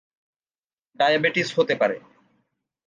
[0.99, 1.97] Diabetes হতে পারে।